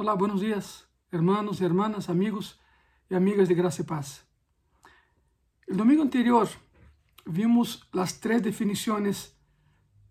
[0.00, 2.60] Olá, buenos días, hermanos, hermanas, amigos
[3.10, 4.24] e amigas de Graça e Paz.
[5.66, 6.46] El domingo anterior
[7.26, 9.34] vimos las tres definiciones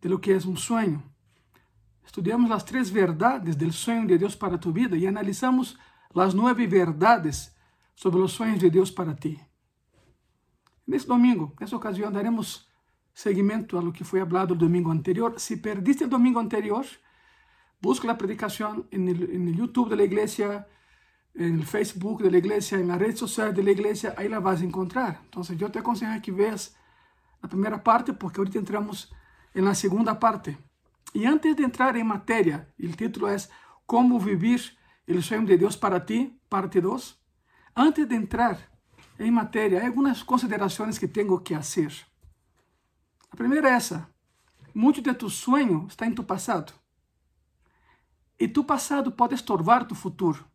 [0.01, 1.01] de lo que es un sueño.
[2.05, 5.79] Estudiamos las tres verdades del sueño de Dios para tu vida y analizamos
[6.13, 7.55] las nueve verdades
[7.95, 9.39] sobre los sueños de Dios para ti.
[10.85, 12.67] Nesse domingo, nessa ocasião, daremos
[13.13, 15.39] seguimento a lo que foi hablado el domingo anterior.
[15.39, 16.85] Se perdiste el domingo anterior,
[17.81, 20.67] Busca la predicación en el, en el, YouTube de la iglesia,
[21.33, 24.39] en el Facebook de la iglesia, en la red social de la iglesia, ahí la
[24.39, 25.21] vas a encontrar.
[25.23, 26.75] Entonces yo te aconsejo que veas
[27.41, 29.13] la primera parte porque ahorita entramos
[29.53, 30.57] en la segunda parte.
[31.13, 33.49] Y antes de entrar en materia, el título es
[33.85, 34.61] Cómo vivir
[35.05, 37.23] el sueño de Dios para ti, parte 2.
[37.75, 38.57] Antes de entrar
[39.17, 41.93] en materia, hay algunas consideraciones que tengo que hacer.
[43.31, 44.09] La primera es esa.
[44.73, 46.67] Mucho de tu sueño está en tu pasado.
[48.39, 50.45] E tu passado pode estorvar tu futuro.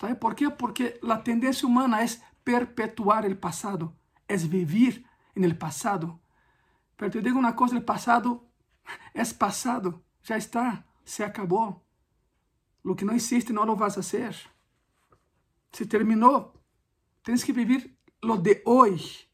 [0.00, 0.48] ¿Sabe por quê?
[0.48, 2.06] Porque a tendência humana é
[2.44, 3.94] perpetuar o passado,
[4.26, 5.04] é viver
[5.36, 6.18] no passado.
[6.96, 8.46] Pero te digo uma coisa, o passado
[9.14, 11.84] é passado, já está, se acabou.
[12.84, 14.34] O que não existe não lo vas a hacer.
[15.72, 16.54] Se terminou.
[17.22, 19.30] Tens que viver lo de hoje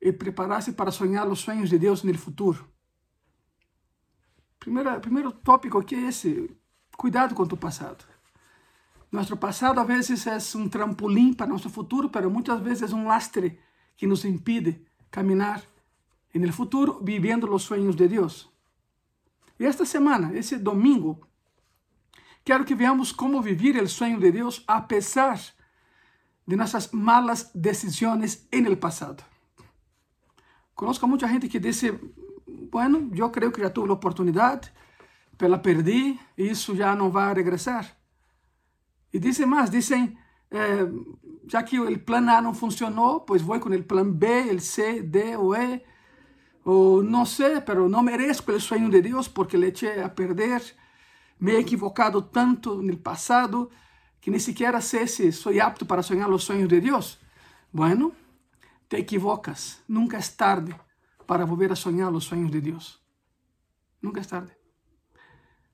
[0.00, 2.70] e preparar-se para sonhar os sonhos de Deus no futuro.
[4.58, 6.54] Primeiro, primeiro tópico aqui é esse.
[6.98, 7.96] Cuidado con tu pasado.
[9.12, 13.04] Nuestro pasado a veces es un trampolín para nuestro futuro, pero muchas veces es un
[13.04, 13.60] lastre
[13.96, 15.62] que nos impide caminar
[16.32, 18.52] en el futuro viviendo los sueños de Dios.
[19.60, 21.20] Y esta semana, ese domingo,
[22.42, 25.38] quiero que veamos cómo vivir el sueño de Dios a pesar
[26.46, 29.18] de nuestras malas decisiones en el pasado.
[30.74, 31.96] Conozco a mucha gente que dice,
[32.44, 34.62] bueno, yo creo que ya tuve la oportunidad,
[35.38, 37.96] pela perdi, isso já não vai regressar.
[39.12, 40.18] E dizem mais, dizem,
[40.50, 40.86] eh,
[41.46, 45.00] já que o plano A não funcionou, pois vou com o plano B, o C,
[45.00, 45.82] D ou E,
[46.64, 49.72] ou não sei, pero não mereço o sonho de Deus porque le
[50.04, 50.60] a perder,
[51.40, 53.70] me he equivocado tanto no passado
[54.20, 57.18] que nem sequer sei se sou apto para sonhar os sonhos de Deus.
[57.72, 58.12] Bueno,
[58.88, 60.74] te equivocas, nunca é tarde
[61.26, 63.00] para volver a sonhar os sonhos de Deus.
[64.02, 64.57] Nunca é tarde.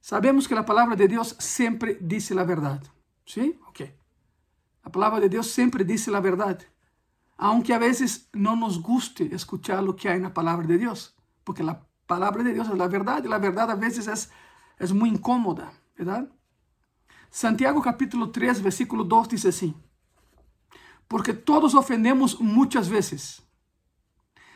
[0.05, 2.83] Sabemos que la palabra de Dios siempre dice la verdad.
[3.25, 3.59] ¿Sí?
[3.69, 3.81] Ok.
[4.85, 6.61] La palabra de Dios siempre dice la verdad.
[7.39, 11.17] Aunque a veces no nos guste escuchar lo que hay en la palabra de Dios.
[11.43, 14.31] Porque la palabra de Dios es la verdad y la verdad a veces es,
[14.79, 15.73] es muy incómoda.
[15.97, 16.29] ¿Verdad?
[17.31, 19.75] Santiago capítulo 3, versículo 2 dice así.
[21.09, 23.43] Porque todos ofendemos muchas veces.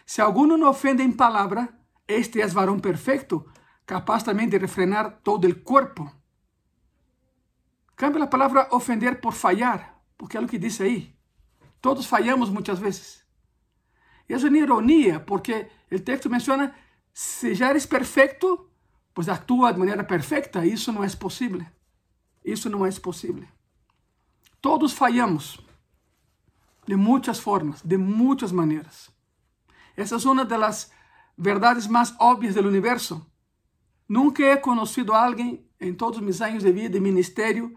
[0.05, 3.47] Si alguno no ofende en palabra, este es varón perfecto,
[3.89, 6.13] capaz también de refrenar todo el cuerpo.
[7.95, 11.19] Cambia la palabra ofender por fallar, porque es lo que dice ahí.
[11.81, 13.27] Todos fallamos muchas veces.
[14.29, 16.77] Y es una ironía, porque el texto menciona,
[17.15, 18.71] si ya eres perfecto,
[19.15, 20.67] pues actúa de manera perfecta.
[20.67, 21.73] Y eso no es posible.
[22.45, 23.51] Eso no es posible.
[24.61, 25.65] Todos fallamos
[26.87, 29.11] de muchas formas, de muchas maneras.
[29.97, 30.93] Esa es una de las
[31.39, 33.27] verdades más obvias del universo.
[34.09, 37.75] Nunca he conhecido alguém em todos os meus anos de vida e ministério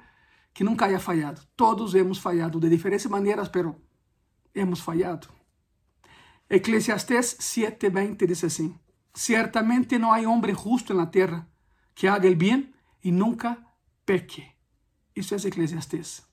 [0.53, 1.41] que nunca haya falhado.
[1.55, 3.75] Todos hemos falhado de diferentes maneiras, pero
[4.53, 5.27] hemos falhado.
[6.49, 8.79] Eclesiastés 7:20 diz assim:
[9.13, 11.47] Ciertamente não há homem justo na terra
[11.93, 13.57] que haga el bem e nunca
[14.05, 14.45] peque.
[15.15, 16.23] Isso é Eclesiastés.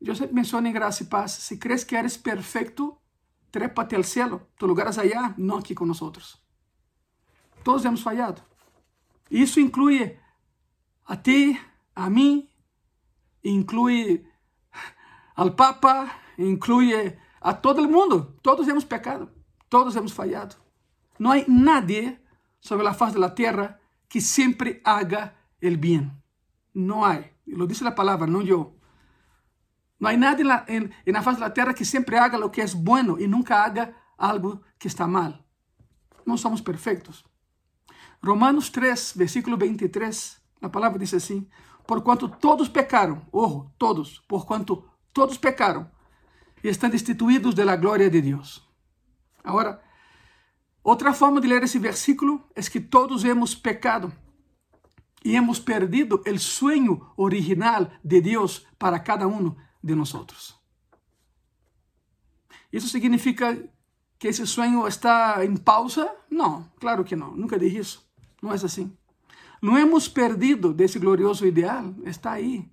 [0.00, 2.98] Eu sempre menciono em graça e paz: se crees que eres perfeito,
[3.50, 4.48] trépate al cielo.
[4.56, 6.00] Tu lugar é allá, não aqui com nós.
[7.64, 8.42] Todos hemos falhado.
[9.30, 10.18] Isso inclui
[11.06, 11.58] a ti,
[11.94, 12.48] a mim,
[13.42, 14.26] inclui
[15.34, 16.92] ao Papa, inclui
[17.40, 18.38] a todo o mundo.
[18.42, 19.30] Todos hemos pecado,
[19.68, 20.56] todos hemos falhado.
[21.18, 22.20] Não há nadie
[22.60, 26.10] sobre a faz da terra que sempre haga el bien.
[26.74, 27.24] Não há.
[27.46, 28.78] Lo dice a palavra, não eu.
[29.98, 32.66] Não há nadie na, en, en faz da terra que sempre haga lo que é
[32.76, 35.44] bueno e nunca haga algo que está mal.
[36.24, 37.24] Não somos perfeitos.
[38.22, 41.48] Romanos 3, versículo 23, a palavra diz assim:
[41.86, 45.90] Porquanto todos pecaram, oh, todos, porquanto todos pecaram
[46.62, 48.66] e estão destituídos da glória de Deus.
[49.42, 49.80] Agora,
[50.82, 54.12] outra forma de ler esse versículo é que todos hemos pecado
[55.24, 60.58] e hemos perdido o sonho original de Deus para cada um de nós.
[62.72, 63.56] Isso significa
[64.18, 66.14] que esse sonho está em pausa?
[66.30, 68.07] Não, claro que não, nunca disse isso.
[68.42, 68.96] Não é assim.
[69.60, 72.70] Não hemos perdido desse glorioso ideal, está aí.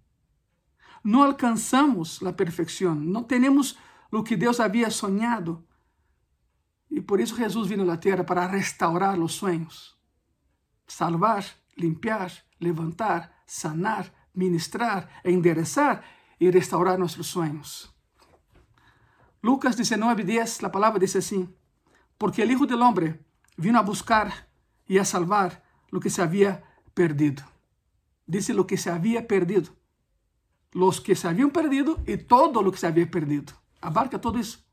[1.03, 3.77] Não alcançamos a perfeição, não temos
[4.11, 5.63] o que Deus havia sonhado.
[6.89, 9.97] E por isso Jesus veio à terra para restaurar os sonhos,
[10.87, 11.45] salvar,
[11.77, 16.03] limpiar, levantar, sanar, ministrar, enderezar
[16.39, 17.93] e restaurar nossos sonhos.
[19.43, 21.53] Lucas 19, 10, a palavra diz assim:
[22.17, 23.19] Porque o Hijo del Hombre
[23.57, 24.47] vino a buscar
[24.87, 27.43] e a salvar lo que se havia perdido.
[28.27, 29.69] Dice lo que se havia perdido.
[30.71, 33.53] Los que se haviam perdido e todo lo que se havia perdido.
[33.81, 34.65] Abarca tudo isso.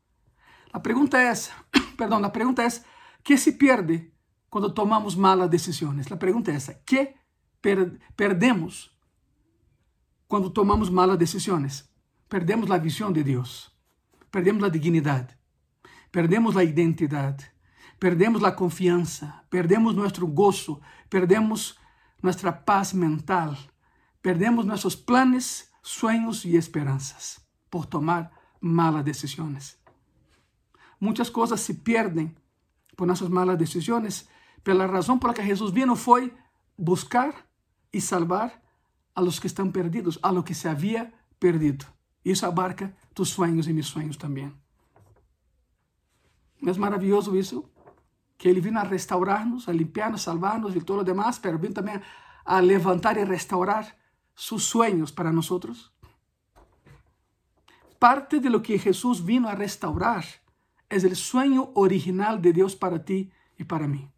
[0.73, 1.51] A pergunta é essa,
[1.95, 2.83] perdão, a pergunta é essa,
[3.23, 4.11] que se perde
[4.49, 6.11] quando tomamos malas decisões?
[6.11, 7.15] A pergunta é essa, que
[7.61, 8.91] per perdemos
[10.27, 11.87] quando tomamos malas decisões?
[12.27, 13.71] Perdemos a visão de Deus,
[14.31, 15.37] perdemos a dignidade,
[16.11, 17.52] perdemos a identidade,
[18.03, 21.79] perdemos la confianza, perdemos nuestro gozo, perdemos
[22.21, 23.57] nuestra paz mental,
[24.21, 28.29] perdemos nuestros planes, sueños y esperanzas por tomar
[28.59, 29.79] malas decisiones.
[30.99, 32.37] Muchas cosas se pierden
[32.97, 34.27] por nuestras malas decisiones,
[34.63, 36.35] pero la razón por la que Jesús vino fue
[36.75, 37.47] buscar
[37.89, 38.61] y salvar
[39.15, 41.85] a los que están perdidos, a lo que se había perdido.
[42.25, 44.61] Eso abarca tus sueños y mis sueños también.
[46.59, 47.69] ¿No es maravilloso eso?
[48.43, 52.01] Que Ele vino a restaurar-nos, a limpiar-nos, salvar-nos e todo o demás, pero vino também
[52.43, 53.95] a levantar e restaurar
[54.35, 55.49] sus sueños para nós.
[57.97, 60.25] Parte de lo que Jesús vino a restaurar
[60.89, 64.11] es el sueño original de Dios para ti y para mí.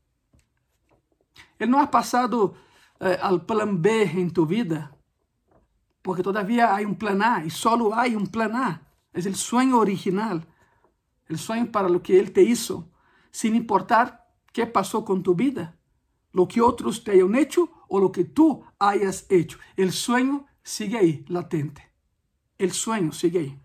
[1.60, 2.56] Él no ha pasado
[3.00, 4.98] eh, al plan B en tu vida,
[6.02, 8.82] porque todavía hay un plan A y solo hay un plan A.
[9.14, 10.48] Es el sueño original,
[11.28, 12.90] el sueño para lo que Él te hizo,
[13.36, 15.76] sin importar qué pasó con tu vida,
[16.32, 19.60] lo que otros te hayan hecho o lo que tú hayas hecho.
[19.76, 21.92] El sueño sigue ahí, latente.
[22.58, 23.60] El sueño sigue ahí.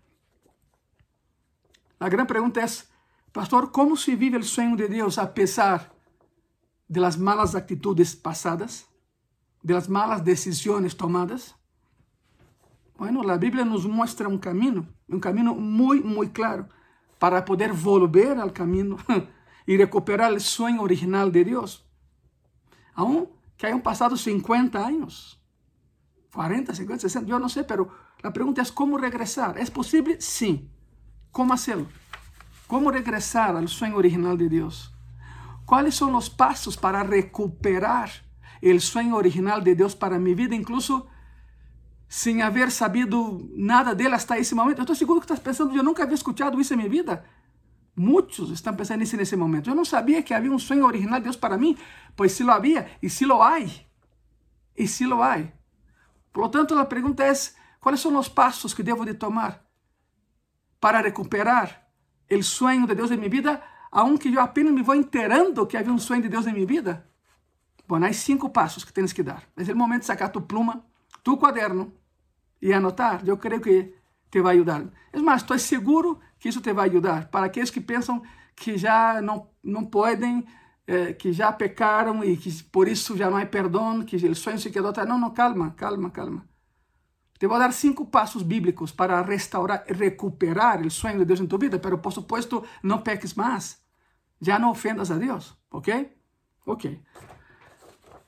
[1.99, 2.91] La gran pregunta es,
[3.31, 5.93] Pastor, ¿cómo se vive el sueño de Dios a pesar
[6.89, 8.89] de las malas actitudes pasadas,
[9.63, 11.55] de las malas decisiones tomadas?
[12.97, 16.67] Bueno, la Biblia nos muestra un camino, un camino muy, muy claro
[17.19, 18.97] para poder volver al camino
[19.65, 21.85] y recuperar el sueño original de Dios.
[22.93, 25.39] Aún que hayan pasado 50 años,
[26.33, 27.89] 40, 50, 60, yo no sé, pero
[28.21, 29.57] la pregunta es cómo regresar.
[29.57, 30.19] ¿Es posible?
[30.19, 30.69] Sí.
[31.31, 31.87] ¿Cómo hacerlo?
[32.67, 34.93] ¿Cómo regresar al sueño original de Dios?
[35.65, 38.09] ¿Cuáles son los pasos para recuperar
[38.61, 41.07] el sueño original de Dios para mi vida, incluso
[42.07, 44.81] sin haber sabido nada de él hasta ese momento?
[44.81, 47.23] Estoy seguro que estás pensando, yo nunca había escuchado eso en mi vida.
[48.01, 49.69] Muchos están pensando eso en ese momento.
[49.69, 51.77] Yo no sabía que había un sueño original de Dios para mí,
[52.15, 53.85] pues sí lo había y sí lo hay.
[54.75, 55.53] Y sí lo hay.
[56.31, 56.75] Por lo tanto,
[57.23, 59.63] es, ¿cuáles son los pasos que debo de tomar
[60.79, 61.91] para recuperar
[62.27, 65.91] el sueño de Dios en mi vida, aunque yo apenas me voy enterando que había
[65.91, 67.05] un sueño de Dios en mi vida.
[67.87, 69.47] Bueno, hay cinco pasos que tienes que dar.
[69.55, 70.83] Es el momento de sacar tu pluma,
[71.21, 71.93] tu cuaderno
[72.59, 73.23] y anotar.
[73.23, 74.01] Yo creo que
[74.31, 74.91] te va a ayudar.
[75.11, 77.27] Es más, estoy seguro que isso te vai ajudar.
[77.27, 78.23] Para aqueles que pensam
[78.55, 80.43] que já não, não podem,
[80.87, 84.57] eh, que já pecaram e que por isso já não há perdão, que o sonho
[84.57, 85.07] se quedou atrás.
[85.07, 86.49] Não, não, calma, calma, calma.
[87.39, 91.59] Te vou dar cinco passos bíblicos para restaurar recuperar o sonho de Deus em tu
[91.59, 93.79] vida, pero por supuesto não peques mais.
[94.41, 96.11] Já não ofendas a Deus, ok?
[96.65, 96.99] Ok.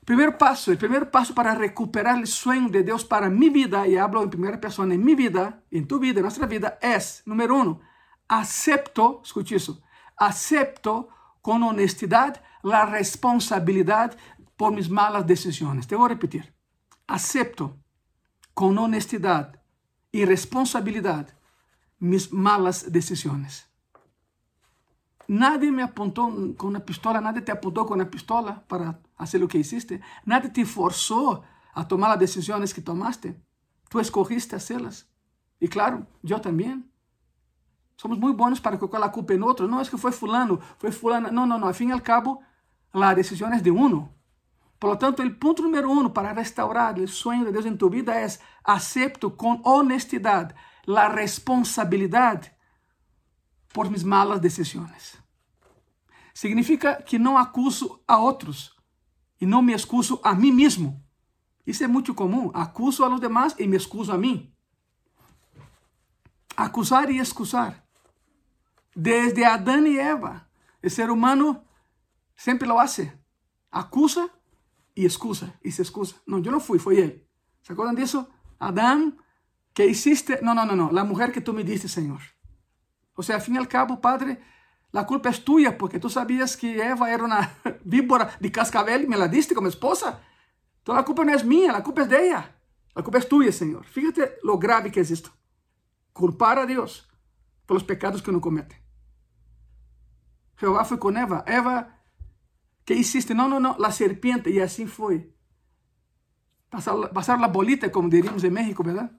[0.05, 3.97] Primeiro passo, o primeiro passo para recuperar o sonho de Deus para minha vida, e
[3.97, 7.55] hablo em primeira pessoa, em minha vida, em tu vida, em nossa vida, é, número
[7.55, 7.79] um,
[8.27, 9.81] acepto, escuche eso,
[10.17, 11.09] acepto
[11.41, 14.17] con honestidad la responsabilidad
[14.55, 15.87] por mis malas decisiones.
[15.87, 16.53] Te voy a repetir.
[17.07, 17.77] Acepto
[18.53, 19.61] con honestidad
[20.11, 21.27] y responsabilidad
[21.99, 23.69] mis malas decisiones.
[25.27, 26.23] Nadie me apuntó
[26.57, 30.01] con una pistola, nadie te apuntó con una pistola para hacer lo que hiciste.
[30.25, 33.41] Nadie te forzó a tomar las decisiones que tomaste.
[33.89, 35.09] Tú escogiste hacerlas.
[35.59, 36.91] Y claro, yo también.
[37.97, 39.67] Somos muito bons para colocar a culpa em outro.
[39.67, 41.31] Não, é que foi fulano, foi fulana.
[41.31, 41.67] Não, não, não.
[41.67, 42.41] Al e al cabo,
[42.93, 44.13] a decisão é de uno.
[44.79, 47.89] Por lo tanto, el punto número uno para restaurar el sueño de Dios en tu
[47.89, 52.51] vida es acepto con honestidad la responsabilidad
[53.73, 55.17] por mis malas decisiones.
[56.33, 58.75] Significa que não acuso a outros
[59.39, 61.01] e não me excuso a mim mesmo.
[61.65, 62.51] Isso é muito comum.
[62.53, 64.53] Acuso a los demás e me excuso a mim.
[66.57, 67.82] Acusar e excusar.
[68.95, 70.47] Desde Adão e Eva,
[70.83, 71.63] o ser humano
[72.35, 73.17] sempre lo hace.
[73.71, 74.29] Acusa
[74.93, 76.17] y excusa, y se excusa.
[76.25, 77.27] No, yo no fui, fue él.
[77.61, 78.29] ¿Se acuerdan de eso?
[78.59, 79.17] Adán,
[79.73, 80.39] ¿qué hiciste?
[80.41, 82.21] No, no, no, no, la mujer que tú me diste, Señor.
[83.15, 84.39] O sea, al fin y al cabo, Padre,
[84.91, 89.07] la culpa es tuya porque tú sabías que Eva era una víbora de cascabel y
[89.07, 90.21] me la diste como esposa.
[90.79, 92.55] Entonces la culpa no es mía, la culpa es de ella.
[92.93, 93.85] La culpa es tuya, Señor.
[93.85, 95.31] Fíjate lo grave que es esto.
[96.11, 97.09] Culpar a Dios
[97.65, 98.82] por los pecados que uno comete.
[100.55, 101.43] Jehová fue con Eva.
[101.47, 101.99] Eva,
[102.85, 103.33] ¿qué hiciste?
[103.33, 104.61] No, no, no, la serpiente.
[104.61, 105.33] Así fue.
[106.69, 109.11] Pasar, pasar la bolita, como diríamos en México, ¿verdad?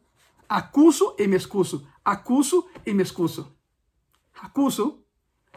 [0.48, 1.86] Acuso y me excuso.
[2.04, 3.56] Acuso y me excuso.
[4.40, 5.04] Acuso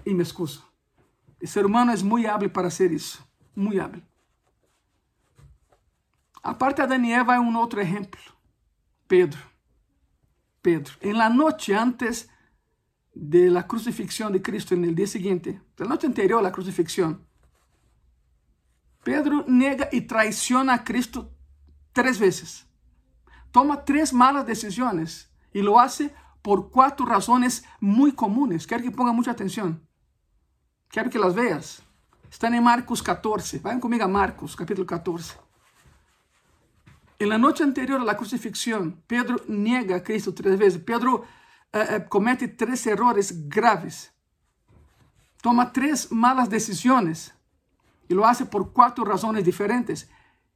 [0.05, 0.63] y me excuso.
[1.39, 3.25] El ser humano es muy hábil para hacer eso.
[3.55, 4.03] Muy hábil.
[6.41, 8.21] Aparte de Adán y Eva, hay un otro ejemplo.
[9.07, 9.39] Pedro.
[10.61, 10.93] Pedro.
[11.01, 12.29] En la noche antes
[13.19, 17.25] de la crucifixión de Cristo, en el día siguiente, la noche anterior a la crucifixión,
[19.03, 21.31] Pedro nega y traiciona a Cristo
[21.93, 22.67] tres veces.
[23.51, 28.67] Toma tres malas decisiones y lo hace por cuatro razones muy comunes.
[28.67, 29.81] Quiero que ponga mucha atención.
[30.89, 31.81] Quiero que las veas.
[32.29, 33.59] Están en Marcos 14.
[33.59, 35.35] Vayan conmigo a Marcos, capítulo 14.
[37.19, 40.81] En la noche anterior a la crucifixión, Pedro niega a Cristo tres veces.
[40.81, 41.23] Pedro
[41.73, 44.13] eh, eh, comete tres errores graves.
[45.41, 47.33] Toma tres malas decisiones
[48.07, 50.09] y lo hace por cuatro razones diferentes.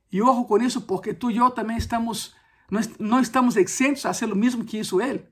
[0.09, 2.35] Y ojo con eso porque tú y yo también estamos,
[2.69, 5.27] no, no estamos exentos a hacer lo mismo que hizo él.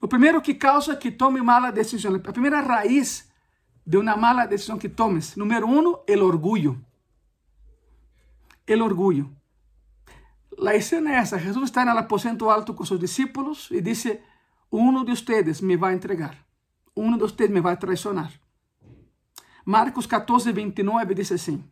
[0.00, 3.32] Lo primero que causa que tome mala decisión, la primera raíz
[3.84, 6.76] de una mala decisión que tomes, número uno, el orgullo.
[8.66, 9.30] El orgullo.
[10.58, 14.22] La escena es esa, Jesús está en el aposento alto con sus discípulos y dice,
[14.70, 16.44] uno de ustedes me va a entregar,
[16.94, 18.30] uno de ustedes me va a traicionar.
[19.64, 21.62] Marcos 14, 29 dice así.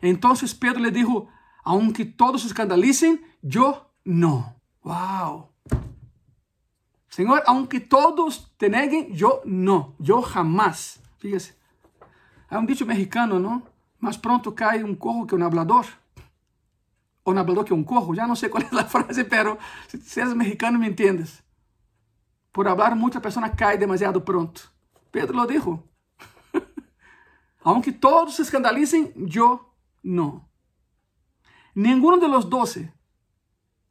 [0.00, 1.28] Entonces Pedro le dijo,
[1.64, 4.54] aunque todos se escandalicen, yo no.
[4.82, 5.48] Wow.
[7.08, 9.94] Señor, aunque todos te neguen, yo no.
[9.98, 11.00] Yo jamás.
[11.18, 11.56] Fíjese.
[12.48, 13.62] Hay un dicho mexicano, ¿no?
[13.98, 15.86] Más pronto cae un cojo que un hablador
[17.30, 18.14] un hablador que un cojo.
[18.14, 19.58] Ya no sé cuál es la frase, pero
[19.88, 21.42] si eres mexicano me entiendes.
[22.52, 24.62] Por hablar mucha persona cae demasiado pronto.
[25.10, 25.84] Pedro lo dijo.
[27.62, 30.48] Aunque todos se escandalicen, yo no.
[31.74, 32.92] Ninguno de los doce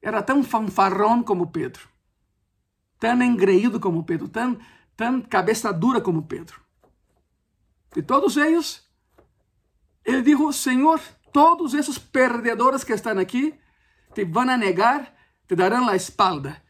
[0.01, 1.81] era tan fanfarrón como Pedro.
[2.99, 4.29] Tan engreído como Pedro.
[4.29, 4.59] Tan,
[4.95, 6.57] tan cabeza dura como Pedro.
[7.93, 8.87] De todos ellos,
[10.03, 10.99] él dijo, Señor,
[11.31, 13.53] todos esos perdedores que están aquí
[14.13, 15.15] te a negar,
[15.47, 16.63] te darán la espalda.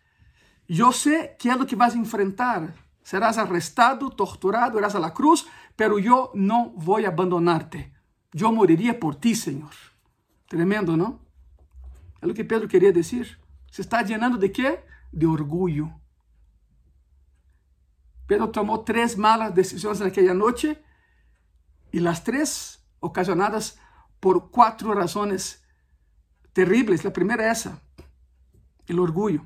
[0.68, 2.74] Yo sé qué es lo que vas a enfrentar.
[3.02, 5.98] Serás arrestado, torturado, irás a la cruz, pero
[6.36, 7.94] no voy a abandonarte.
[8.32, 9.72] Yo moriría por ti, Señor.
[10.48, 11.20] Tremendo, ¿no?
[12.22, 13.40] Es lo que Pedro quería decir.
[13.72, 14.84] Se está llenando de qué?
[15.12, 15.90] De orgullo.
[18.28, 20.84] Pedro tomó tres malas decisiones en aquella noche
[21.92, 23.80] y las tres ocasionadas
[24.20, 25.64] por cuatro razones
[26.54, 27.04] terribles.
[27.04, 27.82] La primera es esa,
[28.88, 29.46] el orgullo.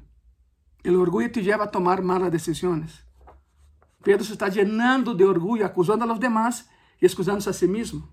[0.83, 3.05] El orgullo te lleva a tomar malas decisiones.
[4.03, 8.09] Pedro se está llenando de orgullo, acusando a los demás y excusándose a sí mismo.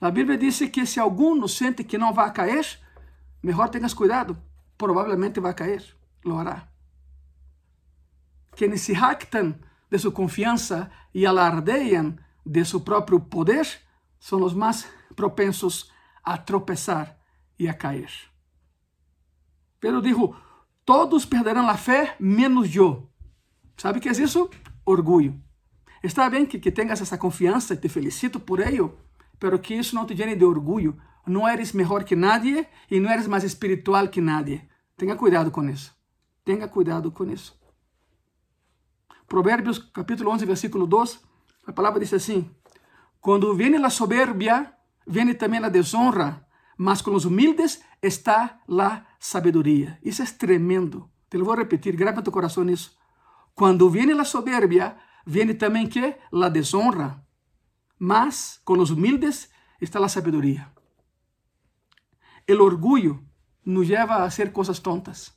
[0.00, 2.66] La Biblia dice que si alguno siente que no va a caer,
[3.40, 4.36] mejor tengas cuidado,
[4.76, 6.70] probablemente va a caer, lo hará.
[8.54, 9.60] Quienes se jactan
[9.90, 13.66] de su confianza y alardean de su propio poder
[14.18, 15.92] son los más propensos
[16.22, 17.20] a tropezar
[17.56, 18.10] y a caer.
[19.78, 20.36] Pedro dijo,
[20.84, 23.08] todos perderán la fe menos yo.
[23.76, 24.50] ¿Sabe qué es eso?
[24.84, 25.34] Orgullo.
[26.02, 28.96] Está bien que, que tengas esa confianza y te felicito por ello,
[29.38, 30.96] pero que eso no te llene de orgullo.
[31.24, 34.68] No eres mejor que nadie y no eres más espiritual que nadie.
[34.96, 35.92] Tenga cuidado con eso.
[36.44, 37.58] Tenga cuidado con eso.
[39.26, 41.20] Proverbios capítulo 11, versículo 2,
[41.66, 42.48] la palabra dice así,
[43.26, 49.98] Cuando viene la soberbia, viene también la deshonra, mas con los humildes está la sabiduría.
[50.04, 51.10] Eso es tremendo.
[51.28, 52.92] Te lo voy a repetir, graba en tu corazón eso.
[53.52, 57.26] Cuando viene la soberbia, viene también que la deshonra,
[57.98, 60.72] mas con los humildes está la sabiduría.
[62.46, 63.24] El orgullo
[63.64, 65.36] nos lleva a hacer cosas tontas.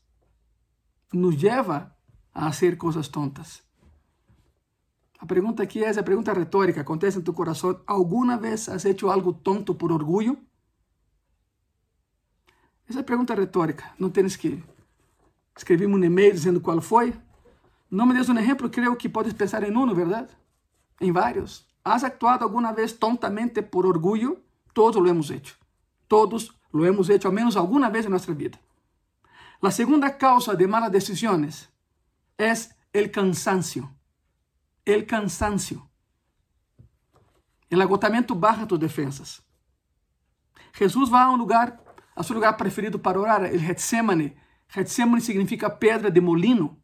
[1.11, 1.97] Nos lleva
[2.33, 3.67] a hacer cosas tontas.
[5.19, 7.81] A pergunta aqui é a pergunta retórica, acontece em tu coração.
[7.85, 10.37] Alguma vez has hecho algo tonto por orgulho?
[12.87, 13.91] Essa é a pergunta retórica.
[13.99, 14.63] Não tens que
[15.55, 17.13] escrever um e-mail dizendo qual foi.
[17.91, 20.29] Não me des um exemplo, creio que podes pensar em um, verdade?
[21.01, 21.67] Em vários.
[21.83, 24.41] Has actuado alguma vez tontamente por orgulho?
[24.73, 25.57] Todos lo hemos hecho.
[26.07, 28.57] Todos lo hemos hecho al menos alguna vez en nuestra vida.
[29.61, 31.69] La segunda causa de malas decisiones
[32.37, 33.98] es el cansancio.
[34.85, 35.89] El cansancio.
[37.69, 39.43] El agotamiento baja tus defensas.
[40.73, 41.83] Jesús va a un lugar,
[42.15, 44.35] a su lugar preferido para orar, el Getsemane.
[44.69, 46.77] Getsemane significa pedra de molino.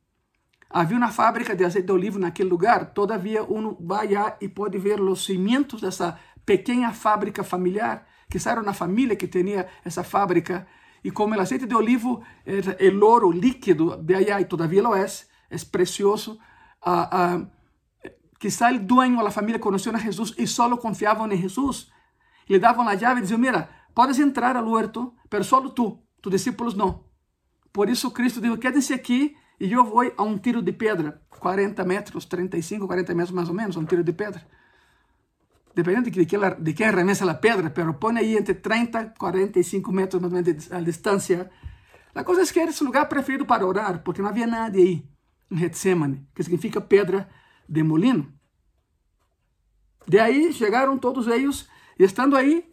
[0.69, 2.93] Havia uma fábrica de azeite de oliva naquele lugar.
[2.93, 8.61] Todavia, uno vai lá e pode ver os cimientos dessa pequena fábrica familiar, que era
[8.61, 10.67] uma família que tinha essa fábrica.
[11.03, 14.95] E como o azeite de olivo era o ouro líquido de allá, e todavia lo
[14.95, 16.39] é, é precioso,
[18.39, 21.91] quizá o dueño da família conheceu a Jesus e só confiavam em Jesus.
[22.47, 26.31] Le davam a chave e diziam, mira, podes entrar ao huerto, pero solo tu, tus
[26.31, 27.05] discípulos não.
[27.71, 31.83] Por isso Cristo disse, quédense aqui e eu vou a um tiro de pedra, 40
[31.85, 34.45] metros, 35, 40 metros mais ou menos, um tiro de pedra.
[35.73, 39.91] Dependendo de, que, de quem arremessa a pedra, pero põe aí entre 30 e 45
[39.91, 41.49] metros mais ou menos a distância.
[42.13, 45.05] A coisa é que era esse lugar preferido para orar, porque não havia nada aí,
[45.51, 47.29] em Getsemane, que significa pedra
[47.67, 48.33] de molino.
[50.07, 51.67] De aí chegaram todos eles,
[51.97, 52.71] e estando aí,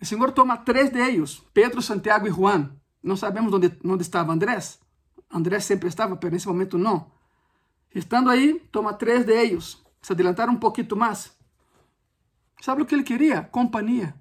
[0.00, 2.70] o Senhor toma três de eles, Pedro, Santiago e Juan.
[3.02, 4.78] Não sabemos onde, onde estava Andrés.
[5.30, 7.10] Andrés sempre estava, mas nesse momento não.
[7.94, 9.82] Estando aí, toma três de eles.
[10.02, 11.36] Se adelantaram um pouquinho mais.
[12.60, 13.42] Sabe o que ele queria?
[13.42, 14.14] Companhia.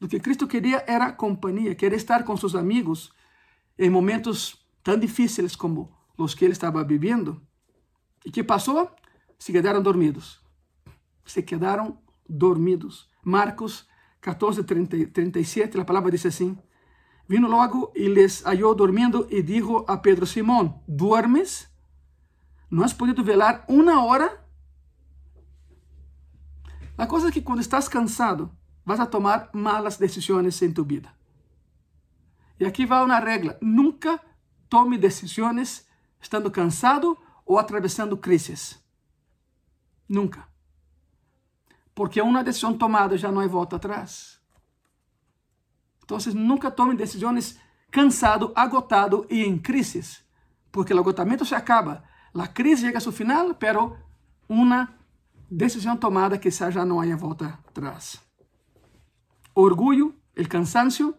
[0.00, 3.12] O que Cristo queria era companhia, queria estar com seus amigos
[3.78, 7.40] em momentos tão difíceis como os que ele estava vivendo.
[8.24, 8.90] E que passou?
[9.40, 10.38] Se quedaram dormidos.
[11.24, 13.08] Se quedaram dormidos.
[13.24, 13.88] Marcos
[14.20, 16.58] 14, 30, 37, a palavra diz assim:
[17.26, 21.70] Vino logo e les halló dormindo e dijo a Pedro: Simón, ¿duermes?
[22.68, 24.46] ¿No has podido velar uma hora?
[26.98, 28.54] A coisa é que quando estás cansado,
[28.84, 31.08] vas a tomar malas decisões em tu vida.
[32.58, 34.20] E aqui vai uma regra: nunca
[34.68, 35.88] tome decisões
[36.20, 38.78] estando cansado ou atravessando crises.
[40.10, 40.44] Nunca.
[41.94, 44.40] Porque uma decisão tomada já não há volta atrás.
[46.02, 47.60] Então, nunca tome decisões
[47.92, 50.24] cansado, agotado e em crises.
[50.72, 52.02] Porque o agotamento se acaba.
[52.34, 53.96] A crise chega a seu final, pero
[54.48, 54.92] uma
[55.48, 58.20] decisão tomada que já não há volta atrás.
[59.54, 61.14] Orgulho, o cansancio.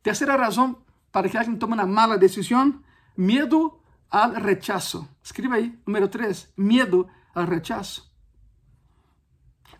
[0.00, 2.80] Terceira razão para que alguém tome uma mala decisão,
[3.16, 5.08] medo al rechazo.
[5.20, 8.08] Escriba aí, número 3, medo al rechazo.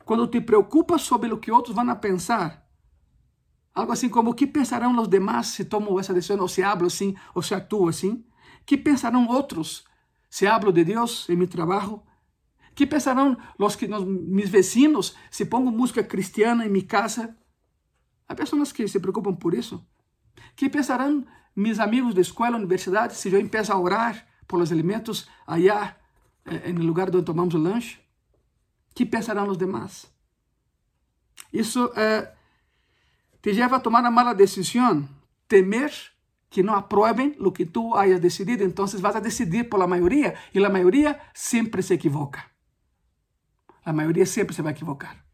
[0.05, 2.67] Quando te preocupas sobre o que outros vão pensar,
[3.75, 6.87] algo assim como o que pensarão os demais se tomo essa decisão, ou se hablo
[6.87, 8.25] assim, ou se atuo assim?
[8.65, 9.85] que pensarão outros
[10.29, 12.03] se hablo de Deus em meu trabalho?
[12.75, 17.37] que pensarão os que os, meus vecinos se pongo música cristiana em minha casa?
[18.29, 19.85] Há pessoas que se preocupam por isso.
[20.55, 25.29] que pensarão meus amigos de escola, universidade, se eu empeço a orar por os alimentos
[25.45, 25.98] allá
[26.75, 27.99] no lugar onde tomamos o lanche?
[28.99, 30.11] que pensarão os demais?
[31.53, 32.35] Isso eh,
[33.41, 35.09] te leva a tomar a mala decisão,
[35.47, 35.93] temer
[36.51, 40.35] que não aprovem o que tu hayas decidido, então vas a decidir por la maioria
[40.53, 42.45] e a maioria sempre se equivoca.
[43.85, 45.25] A maioria sempre se vai equivocar.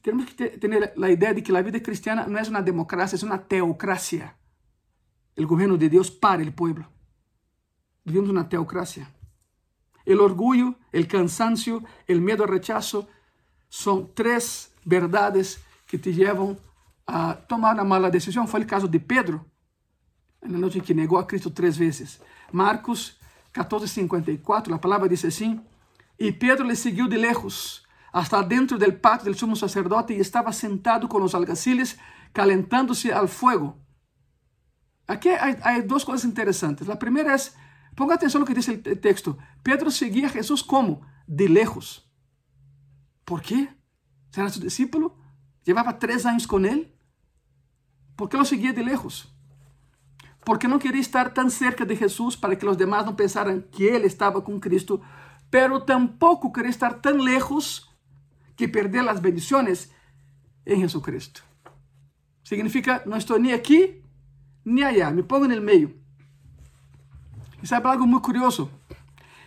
[0.00, 3.24] Temos que ter a ideia de que a vida cristiana não é uma democracia, é
[3.24, 4.32] uma teocracia.
[5.36, 6.93] O governo de Deus para o povo.
[8.04, 9.06] Vivimos uma teocracia.
[10.06, 13.06] O orgulho, o cansancio, o medo ao rechazo
[13.70, 16.56] são três verdades que te levam
[17.06, 18.46] a tomar uma mala decisão.
[18.46, 19.44] Foi o caso de Pedro,
[20.42, 22.20] na noite em que negou a Cristo três vezes.
[22.52, 23.18] Marcos
[23.52, 25.60] 14:54, a palavra diz assim:
[26.18, 30.52] E Pedro le seguiu de lejos hasta dentro del patio del sumo sacerdote y estaba
[30.52, 31.98] sentado con los alguaciles
[32.32, 33.76] calentándose al fuego.
[35.06, 36.86] Aquí hay dos cosas interesantes.
[36.86, 37.54] La primera es,
[37.94, 39.38] ponga atención a lo que dice el texto.
[39.62, 41.02] Pedro seguía a Jesús como?
[41.26, 42.10] De lejos.
[43.24, 43.74] ¿Por qué?
[44.36, 45.16] ¿Era su discípulo?
[45.64, 46.94] ¿Llevaba tres años con él?
[48.16, 49.34] ¿Por qué lo seguía de lejos?
[50.44, 53.96] Porque no quería estar tan cerca de Jesús para que los demás no pensaran que
[53.96, 55.00] él estaba con Cristo,
[55.50, 57.90] pero tampoco quería estar tan lejos
[58.56, 59.90] que perder as bendições
[60.66, 61.42] em Jesucristo.
[62.44, 64.02] Significa, não estou nem aqui,
[64.64, 65.98] nem allá, me pongo no meio.
[67.64, 68.70] Y sabe algo muy curioso.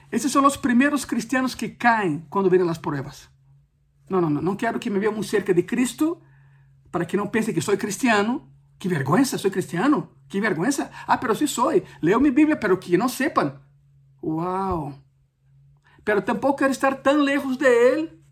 [0.09, 3.29] Esos son los primeros cristianos que caen cuando vienen las pruebas.
[4.09, 6.19] No, no, no, no quiero que me vean muy cerca de Cristo
[6.89, 8.49] para que no piense que soy cristiano.
[8.79, 10.09] Qué vergüenza, soy cristiano.
[10.29, 10.89] Qué vergüenza.
[11.05, 11.83] Ah, pero sí soy.
[12.01, 13.61] Leo mi Biblia, pero que no sepan.
[14.23, 14.95] Wow.
[16.03, 18.23] Pero tampoco quiero estar tan lejos de Él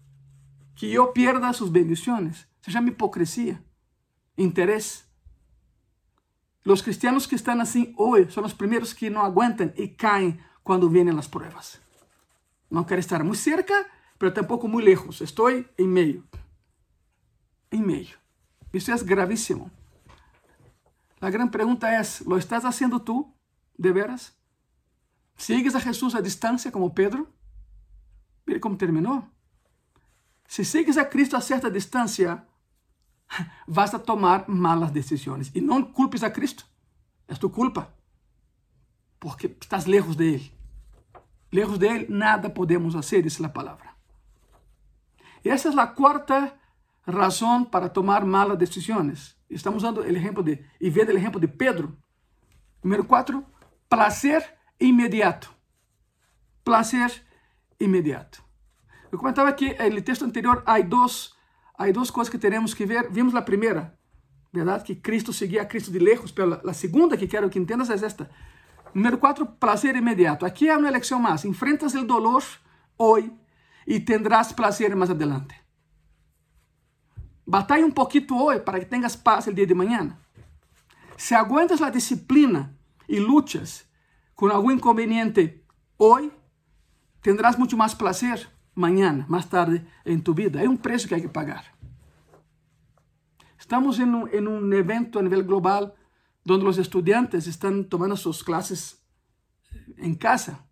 [0.73, 2.47] que yo pierda sus bendiciones.
[2.61, 3.61] Se llama hipocresía,
[4.35, 5.04] interés.
[6.65, 10.89] Los cristianos que están así hoy son los primeros que no aguantan y caen cuando
[10.89, 11.79] vienen las pruebas.
[12.71, 13.85] No quiero estar muy cerca,
[14.17, 15.21] pero tampoco muy lejos.
[15.21, 16.23] Estoy en medio.
[17.69, 18.17] En medio.
[18.73, 19.69] Eso es gravísimo.
[21.19, 23.31] La gran pregunta es, ¿lo estás haciendo tú
[23.77, 24.35] de veras?
[25.37, 27.31] ¿Sigues a Jesús a distancia como Pedro?
[28.47, 29.31] Mire cómo terminó.
[30.47, 32.47] Si sigues a Cristo a cierta distancia,
[33.67, 35.51] vas a tomar malas decisiones.
[35.53, 36.63] Y no culpes a Cristo.
[37.27, 37.93] Es tu culpa.
[39.19, 40.51] Porque estás lejos de Él.
[41.51, 43.95] Lejos de Él nada podemos hacer, dice la palabra.
[45.43, 46.59] Y esa es la cuarta
[47.05, 49.37] razón para tomar malas decisiones.
[49.47, 51.95] Estamos dando el ejemplo de, y viendo el ejemplo de Pedro.
[52.81, 53.43] Número cuatro,
[53.87, 55.47] placer inmediato.
[56.63, 57.25] Placer
[57.79, 58.45] inmediato.
[59.11, 61.34] Eu comentava que no texto anterior há dois,
[61.77, 63.11] há duas coisas que teremos que ver.
[63.11, 63.97] Vimos a primeira,
[64.53, 64.83] verdade?
[64.83, 66.31] Que Cristo seguia a Cristo de lejos.
[66.31, 68.29] Pero a segunda que quero que entendas é esta.
[68.93, 70.45] Número 4, prazer imediato.
[70.45, 71.43] Aqui é uma eleição mais.
[71.43, 72.43] Enfrentas o dolor
[72.97, 73.31] hoje
[73.85, 75.55] e tendrás prazer mais adelante.
[77.45, 80.17] Batalha um pouquinho hoje para que tenhas paz o dia de manhã.
[81.17, 82.75] Se aguentas a disciplina
[83.07, 83.85] e lutas
[84.33, 85.63] com algum inconveniente
[85.97, 86.31] hoje,
[87.21, 90.59] tendrás muito mais prazer mañana, más tarde en tu vida.
[90.59, 91.63] Hay un precio que hay que pagar.
[93.57, 95.93] Estamos en un, en un evento a nivel global
[96.43, 99.03] donde los estudiantes están tomando sus clases
[99.97, 100.65] en casa.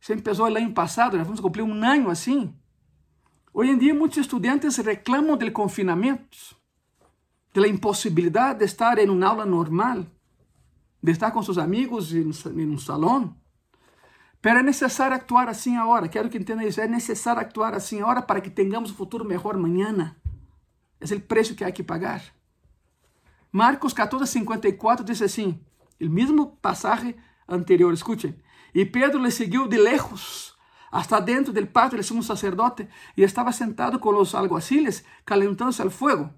[0.00, 2.54] Se empezó el año pasado, ya vamos a cumplir un año así.
[3.52, 6.36] Hoy en día muchos estudiantes reclaman del confinamiento,
[7.54, 10.12] de la imposibilidad de estar en un aula normal,
[11.00, 13.40] de estar con sus amigos en, en un salón.
[14.46, 16.06] Pero é necessário actuar assim agora.
[16.06, 16.80] Quero que entenda isso.
[16.80, 20.14] É necessário actuar assim agora para que tenhamos um futuro melhor amanhã.
[21.00, 22.22] É o preço que há que pagar.
[23.50, 25.60] Marcos 14, 54 diz assim:
[26.00, 27.16] o mesmo passagem
[27.48, 28.40] anterior, escutem.
[28.72, 30.56] E Pedro le seguiu de lejos
[30.92, 35.90] hasta dentro del patio del sumo sacerdote e estava sentado com os alguaciles calentándose al
[35.90, 36.30] fuego.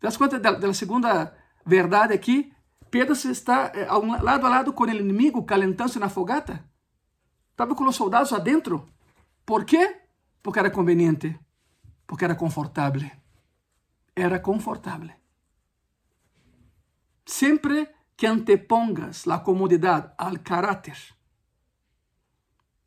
[0.00, 2.52] ¿Te das conta da segunda verdade aqui?
[2.90, 3.88] Pedro está eh,
[4.22, 6.73] lado a lado com o inimigo calentando-se na fogata.
[7.54, 8.88] Estava com os soldados adentro.
[9.46, 10.00] Por quê?
[10.42, 11.38] Porque era conveniente.
[12.04, 13.08] Porque era confortável.
[14.16, 15.10] Era confortável.
[17.24, 20.98] Sempre que antepongas a comodidade ao caráter,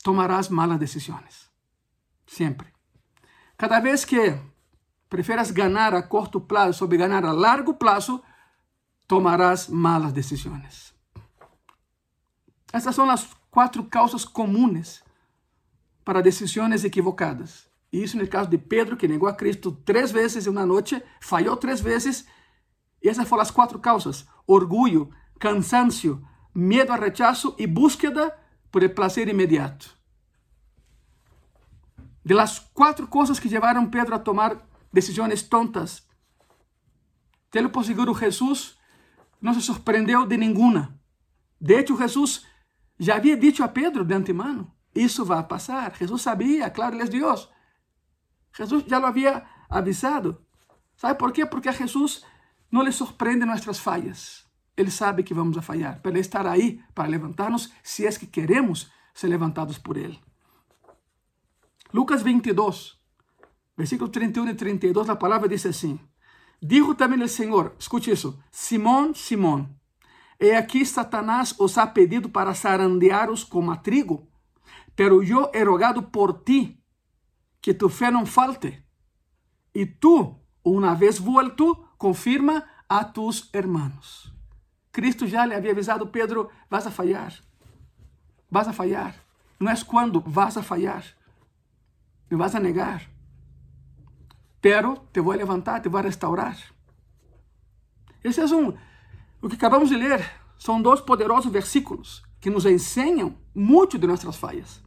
[0.04, 1.50] tomarás malas decisões.
[2.26, 2.68] Sempre.
[3.56, 4.38] Cada vez que
[5.08, 8.22] prefieras ganhar a curto prazo sobre ganhar a largo prazo,
[9.08, 10.94] tomarás malas decisões.
[12.74, 15.04] Essas são as quatro causas comunes
[16.04, 17.68] para decisões equivocadas.
[17.92, 21.56] Isso no caso de Pedro, que negou a Cristo três vezes em uma noite, falhou
[21.56, 22.26] três vezes.
[23.02, 28.38] E essas foram as quatro causas: orgulho, cansancio, medo ao rechazo e búsqueda
[28.72, 29.96] por el placer imediato.
[32.24, 34.58] De las quatro coisas que levaram Pedro a tomar
[34.92, 36.06] decisões tontas,
[37.50, 38.78] telo por seguro, Jesus
[39.42, 41.00] não se surpreendeu de nenhuma.
[41.60, 42.46] De hecho, Jesus
[43.00, 45.96] já havia dito a Pedro de antemano, isso vai passar.
[45.96, 47.50] Jesus sabia, claro, ele é Deus.
[48.56, 50.44] Jesus já lo havia avisado.
[50.96, 51.46] ¿Sabe por quê?
[51.46, 52.24] Porque a Jesus
[52.72, 54.46] não lhe surpreende nossas falhas.
[54.76, 58.92] Ele sabe que vamos a para ele estar aí para levantar-nos, se é que queremos
[59.14, 60.20] ser levantados por ele.
[61.94, 62.96] Lucas 22,
[63.76, 66.00] versículos 31 e 32, a palavra diz assim:
[66.62, 69.70] Dijo também o Senhor, escute isso, Simão, Simão,
[70.40, 74.28] He aquí Satanás os ha pedido para zarandearos como a trigo,
[74.96, 76.84] pero yo he rogado por ti
[77.62, 78.86] que tu fe no falte.
[79.74, 84.34] Y tú, una vez vuelto, confirma a tus hermanos.
[84.92, 87.34] Cristo já lhe havia avisado Pedro, vas a falhar.
[88.50, 89.16] Vas a falhar.
[89.60, 91.04] Não é quando, vas a falhar.
[92.30, 93.10] Me vas a negar.
[94.62, 96.58] Pero te vou levantar, te vou restaurar.
[98.24, 98.74] Esse é um
[99.42, 100.26] o que acabamos de ler
[100.58, 104.82] são dois poderosos versículos que nos ensinam muito de nossas falhas.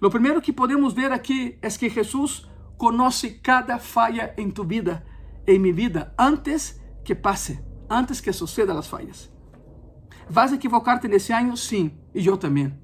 [0.00, 2.46] O primeiro que podemos ver aqui é que Jesus
[2.76, 5.06] conhece cada falha em tu vida,
[5.46, 9.32] em minha vida, antes que passe, antes que suceda as falhas.
[10.28, 11.56] Vas a equivocar-te nesse ano?
[11.56, 12.76] Sim, e eu também.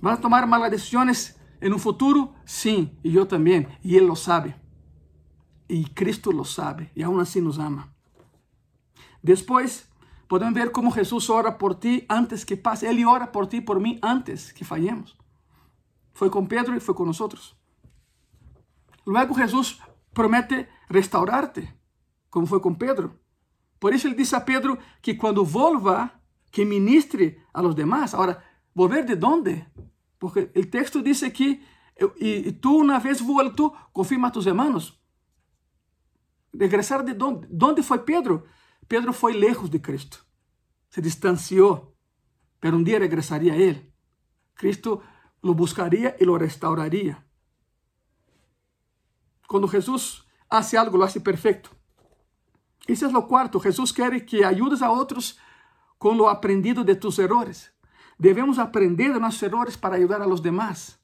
[0.00, 2.32] Vas a tomar malas decisões em um futuro?
[2.44, 3.66] Sim, e eu também.
[3.84, 4.54] E Ele lo sabe.
[5.68, 7.91] E Cristo lo sabe, e aún assim nos ama.
[9.22, 9.88] Después,
[10.28, 12.90] podemos ver cómo Jesús ora por ti antes que pase.
[12.90, 15.16] Él ora por ti, por mí, antes que fallemos.
[16.12, 17.56] Fue con Pedro y fue con nosotros.
[19.04, 19.80] Luego Jesús
[20.12, 21.74] promete restaurarte,
[22.28, 23.18] como fue con Pedro.
[23.78, 28.14] Por eso él dice a Pedro que cuando vuelva, que ministre a los demás.
[28.14, 29.66] Ahora, ¿volver de dónde?
[30.18, 31.62] Porque el texto dice que
[32.18, 35.00] y, tú una vez vuelto, confirma a tus hermanos.
[36.52, 37.46] ¿Regresar de dónde?
[37.50, 38.44] ¿Dónde fue Pedro?
[38.92, 40.22] Pedro foi lejos de Cristo.
[40.90, 41.96] Se distanciou.
[42.60, 43.90] Pero um dia regressaria a ele.
[44.54, 45.02] Cristo
[45.42, 47.16] lo buscaria e lo restauraria.
[49.48, 51.70] Quando Jesus hace algo, lo hace perfeito.
[52.86, 53.58] Isso é o quarto.
[53.58, 55.38] Jesus quer que ayudes a outros
[55.98, 57.72] com lo aprendido de tus errores.
[58.18, 61.00] Devemos aprender de nossos errores para ajudar a los demás.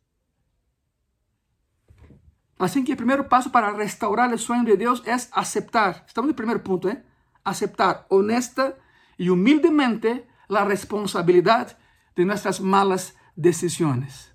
[2.59, 6.05] Assim que o primeiro passo para restaurar o sonho de Deus é aceitar.
[6.07, 7.08] Estamos no primeiro ponto, ¿eh?
[7.49, 8.77] aceptar honesta
[9.17, 11.79] y humildemente la responsabilidad
[12.17, 14.33] de nuestras malas decisiones.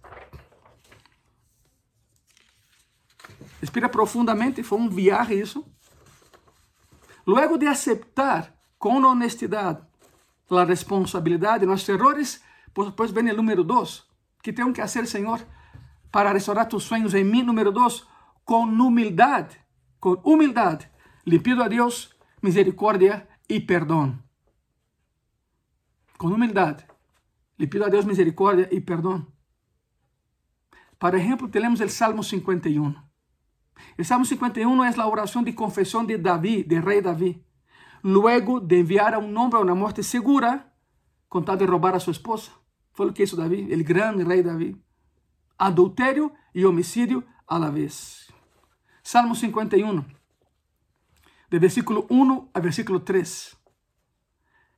[3.62, 5.66] Respira profundamente, fue un viaje eso.
[7.26, 9.88] Luego de aceptar con honestidad
[10.50, 14.10] la responsabilidad de nuestros errores, pues, pues ven el número dos.
[14.42, 15.40] ¿Qué tengo que hacer, Señor,
[16.12, 17.42] para restaurar tus sueños en mí?
[17.42, 18.08] Número dos,
[18.44, 19.48] con humildad.
[20.00, 20.82] Con humildad
[21.24, 22.13] le pido a Dios
[22.44, 24.20] misericórdia e perdão.
[26.18, 26.86] Com humildade,
[27.58, 29.26] lhe pido a Deus misericórdia e perdão.
[31.00, 32.94] Por exemplo, temos o Salmo 51.
[33.98, 37.44] O Salmo 51 é a oração de confissão de Davi, de rei Davi.
[38.04, 40.70] Luego de enviar a um homem a uma morte segura,
[41.30, 42.52] com tal de roubar a sua esposa.
[42.92, 44.78] Foi o que hizo Davi, o grande rei Davi.
[45.58, 48.30] Adultério e homicídio a la vez.
[49.02, 50.04] Salmo 51,
[51.54, 53.56] de versículo 1 a versículo 3.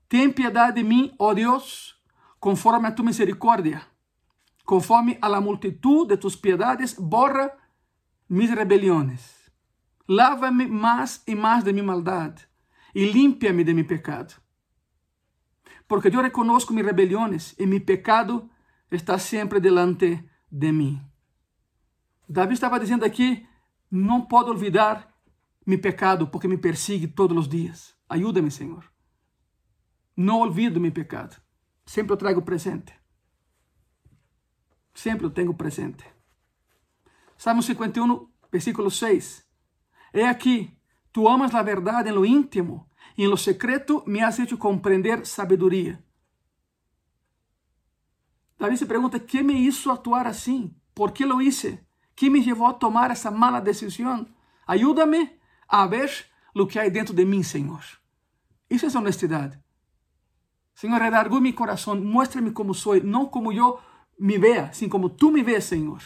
[0.09, 1.95] Ten piedade de mim, ó oh Deus,
[2.37, 3.87] conforme a tu misericórdia.
[4.65, 7.55] Conforme a la multitud de tus piedades, borra
[8.27, 9.49] mis rebeliones.
[10.05, 12.45] Lava-me mais e mais de minha maldade
[12.93, 14.33] e limpia-me de meu pecado.
[15.87, 18.49] Porque eu reconozco mis rebeliones e mi pecado
[18.91, 21.01] está sempre delante de mim.
[22.27, 23.47] Davi estava dizendo aqui
[23.89, 25.14] não posso olvidar
[25.65, 27.95] meu pecado porque me persigue todos os dias.
[28.07, 28.83] Ajuda-me, Senhor.
[30.15, 31.35] Não olvido meu pecado.
[31.85, 32.93] Sempre trago presente.
[34.93, 36.05] Sempre eu tenho presente.
[37.37, 39.45] Salmo 51, versículo 6.
[40.13, 40.77] É aqui,
[41.11, 46.01] tu amas a verdade lo íntimo e lo secreto me has hecho compreender sabedoria.
[48.57, 50.73] Davi se pergunta: que me hizo atuar assim?
[50.93, 51.85] Por que lo hice?
[52.15, 54.25] que me levou a tomar essa mala decisão.
[54.65, 55.34] Ajuda-me
[55.67, 56.11] a ver
[56.53, 57.83] o que há dentro de mim, Senhor.
[58.69, 59.59] Isso é honestidade.
[60.73, 63.79] Senhor, redargou meu coração, muestra-me como sou, não como eu
[64.19, 66.01] me vea, sim como tu me vês, Senhor.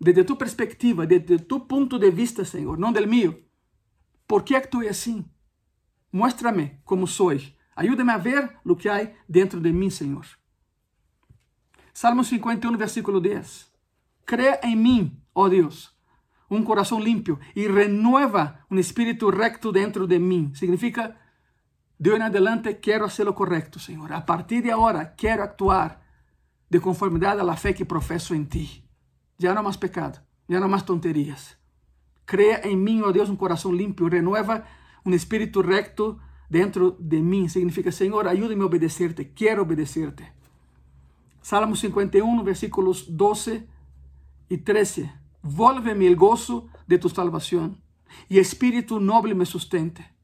[0.00, 3.44] Desde tu perspectiva, desde tu ponto de vista, Senhor, não del mío.
[4.26, 5.24] Por que actúe assim?
[6.12, 7.32] Muestra-me como sou.
[7.74, 10.26] Ajuda-me a ver o que há dentro de mim, Senhor.
[11.92, 13.72] Salmo 51, versículo 10.
[14.24, 15.97] Crea en mí, oh Dios,
[16.48, 20.50] un corazón limpio y renueva un espíritu recto dentro de mí.
[20.54, 21.18] Significa,
[21.98, 24.12] de hoy en adelante quiero hacer lo correcto, Señor.
[24.12, 26.02] A partir de ahora quiero actuar
[26.70, 28.84] de conformidad a la fe que profeso en ti.
[29.38, 31.58] Ya no más pecado, ya no más tonterías.
[32.24, 34.64] Crea en mí, oh Dios, un corazón limpio, renueva
[35.04, 37.48] un espíritu recto dentro de mí.
[37.48, 40.32] Significa, Señor, ayúdame a obedecerte, quiero obedecerte.
[41.40, 43.66] Salmo 51, versículos 12
[44.50, 45.17] e 13.
[45.50, 47.82] Volve-me el gozo de tu salvación,
[48.28, 50.14] y espíritu noble me sustente.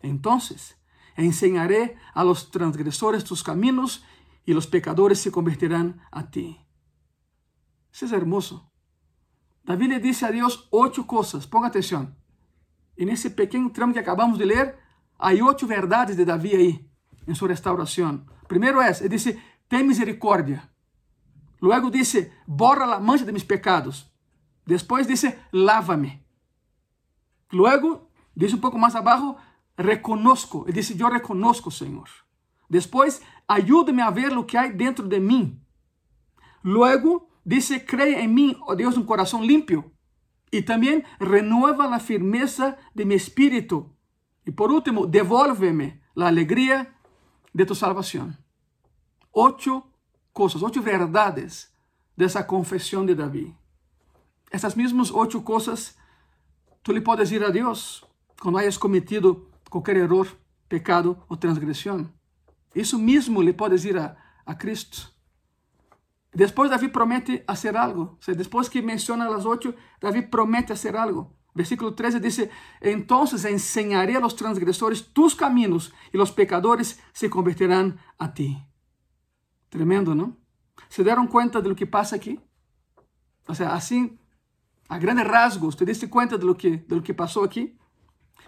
[0.00, 0.76] Entonces
[1.16, 4.04] enseñaré a los transgresores tus caminos,
[4.44, 6.60] y los pecadores se convertirán a ti.
[7.90, 8.70] Isso é hermoso.
[9.64, 12.14] Davi le dice a Deus oito coisas, ponga atenção.
[12.98, 14.76] E nesse pequeno tramo que acabamos de ler,
[15.18, 16.90] há oito verdades de Davi aí,
[17.26, 18.26] em sua restauração.
[18.46, 20.68] Primeiro é, ele disse, tem misericórdia.
[21.62, 24.13] Luego dice, borra la mancha de mis pecados.
[24.66, 26.24] Después dice, lávame.
[27.50, 29.36] Luego, dice un poco más abajo,
[29.76, 30.66] reconozco.
[30.66, 32.08] Él dice, yo reconozco, Señor.
[32.68, 35.60] Después, ayúdame a ver lo que hay dentro de mí.
[36.62, 39.92] Luego, dice, cree en mí, oh Dios, un corazón limpio.
[40.50, 43.94] Y también renueva la firmeza de mi espíritu.
[44.46, 46.96] Y por último, devuélveme la alegría
[47.52, 48.38] de tu salvación.
[49.30, 49.90] Ocho
[50.32, 51.72] coisas, oito verdades
[52.16, 53.56] dessa confissão de Davi.
[54.54, 55.96] Essas mesmas oito coisas
[56.80, 58.06] tu lhe podes ir a Deus
[58.40, 60.24] quando hayas cometido qualquer erro,
[60.68, 62.08] pecado ou transgressão.
[62.72, 65.10] Isso mesmo lhe podes ir a, a Cristo.
[66.32, 68.16] Después David promete hacer algo.
[68.20, 71.32] O sea, después que menciona las ocho, David promete hacer algo.
[71.52, 72.48] Versículo 13 dice,
[72.80, 78.64] entonces enseñaré a los transgresores tus caminos y los pecadores se convertirán a ti.
[79.68, 80.36] Tremendo, ¿no?
[80.88, 82.38] ¿Se dieron cuenta de lo que pasa aquí?
[83.48, 84.16] O sea, así,
[84.88, 87.78] a grandes rasgos, ¿te diste cuenta de lo que, de lo que pasó aquí?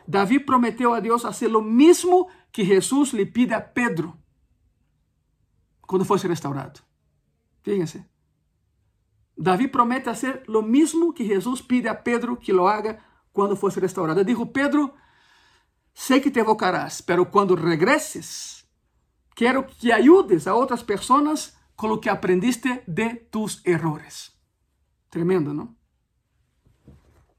[0.06, 4.18] David prometió a Dios hacer lo mismo que Jesús le pide a Pedro
[5.80, 6.80] cuando fuese restaurado.
[7.62, 8.08] Fíjense.
[9.36, 13.80] David promete hacer lo mismo que Jesús pide a Pedro que lo haga cuando fuese
[13.80, 14.24] restaurado.
[14.24, 14.94] Dijo, Pedro,
[15.92, 18.66] sé que te evocarás, pero cuando regreses,
[19.34, 24.40] quiero que ayudes a otras personas con lo que aprendiste de tus errores.
[25.10, 25.75] Tremendo, ¿no?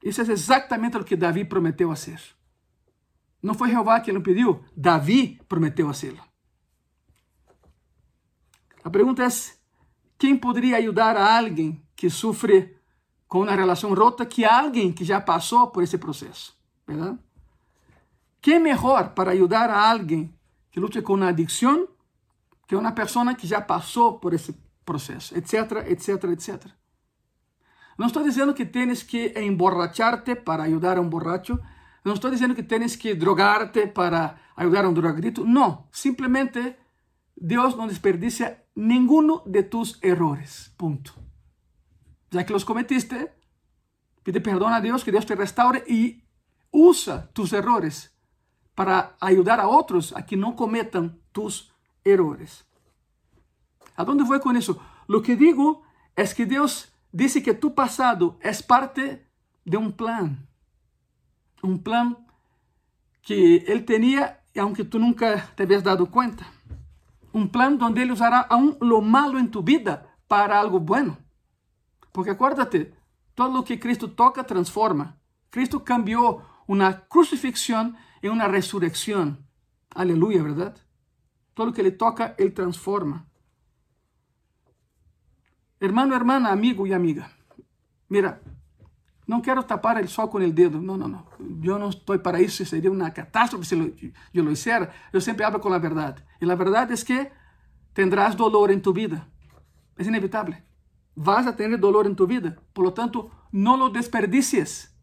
[0.03, 2.21] Isso é exatamente o que Davi prometeu fazer.
[3.41, 6.21] Não foi Jeová quem o pediu, Davi prometeu fazê-lo.
[8.83, 9.27] A pergunta é:
[10.17, 12.77] quem poderia ajudar a alguém que sofre
[13.27, 16.55] com uma relação rota que alguém que já passou por esse processo?
[16.87, 17.19] Verdade?
[18.41, 20.33] Quem melhor para ajudar a alguém
[20.71, 21.87] que lute com uma adicção
[22.67, 24.53] que uma pessoa que já passou por esse
[24.85, 26.65] processo, etc, etc, etc.
[27.97, 31.59] Não estou dizendo que tens que emborracharte para ajudar a um borracho.
[32.05, 35.45] Não estou dizendo que tens que drogarte para ajudar a um drogadito.
[35.45, 35.87] Não.
[35.91, 36.75] Simplesmente
[37.35, 40.73] Deus não desperdicia ninguno de tus errores.
[40.77, 41.13] Punto.
[42.31, 43.33] Ya que los cometiste,
[44.23, 46.23] pide perdón a Dios, que Dios te restaure y
[46.71, 48.15] usa tus errores
[48.75, 52.65] para ayudar a otros a que no cometan tus errores.
[53.95, 54.79] ¿A dónde voy con eso?
[55.07, 55.81] Lo que digo
[56.15, 59.27] es que Dios dice que tu pasado es parte
[59.65, 60.47] de un plan.
[61.63, 62.17] Un plan
[63.21, 66.51] que Él tenía, aunque tú nunca te habías dado cuenta.
[67.37, 71.17] um plano onde Ele usará aún lo malo em tu vida para algo bueno.
[72.11, 72.93] Porque acuérdate,
[73.35, 75.19] todo o que Cristo toca transforma.
[75.51, 79.37] Cristo cambiou uma crucifixión em uma ressurreição.
[79.93, 80.81] Aleluia, verdade?
[81.53, 83.26] Todo o que Ele toca, Ele transforma.
[85.79, 87.29] Hermano, hermana, amigo e amiga.
[88.09, 88.41] Mira,
[89.27, 90.81] não quero tapar o sol com o dedo.
[90.81, 91.27] Não, não, não.
[91.61, 92.65] Eu não estou para isso.
[92.65, 93.75] Seria uma catástrofe se
[94.33, 94.91] eu lo hiciera.
[95.11, 96.23] Eu sempre hablo com a verdade.
[96.41, 97.31] E a verdade é que
[97.93, 99.27] tendrás dolor em tu vida.
[99.97, 100.55] É inevitável.
[101.15, 102.57] Vas a ter dolor em tu vida.
[102.73, 104.95] Por lo tanto, não lo desperdicies.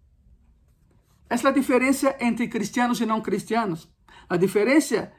[1.29, 3.89] É a diferença entre cristianos e não cristianos.
[4.29, 5.13] A diferença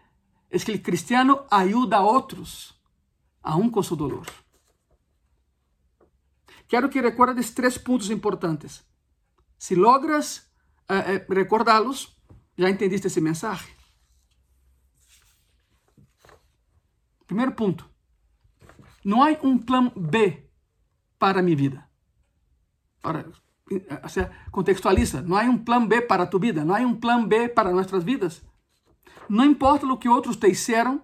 [0.50, 2.74] é que o cristiano ajuda a outros,
[3.44, 4.26] aún com seu dolor.
[6.68, 8.84] Quero que recuerdes três pontos importantes.
[9.58, 10.52] Si logras
[10.90, 12.18] uh, uh, recordarlos,
[12.58, 13.76] ya entendiste ese mensaje.
[17.28, 17.90] Primeiro ponto.
[19.04, 20.50] Não há um plano B
[21.20, 21.90] para minha vida.
[23.02, 23.26] Para,
[24.10, 25.22] sea, contextualiza.
[25.22, 26.66] Não há um plano B para tu vida.
[26.66, 28.42] Não há um plano B para nossas vidas.
[29.30, 31.02] Não importa o que outros te hicieron.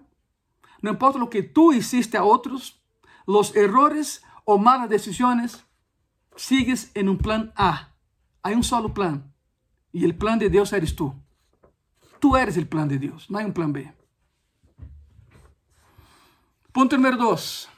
[0.82, 2.80] Não importa o que tu hiciste a outros.
[3.26, 5.64] Os errores o malas decisiones,
[6.36, 7.94] sigues en un plan A.
[8.42, 9.32] Hay un solo plan.
[9.92, 11.14] Y el plan de Dios eres tú.
[12.18, 13.30] Tú eres el plan de Dios.
[13.30, 13.92] No hay un plan B.
[16.72, 17.68] Punto número dos.